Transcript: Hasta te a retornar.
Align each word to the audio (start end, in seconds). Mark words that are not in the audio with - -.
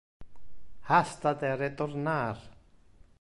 Hasta 0.87 1.33
te 1.43 1.51
a 1.53 1.59
retornar. 1.61 2.43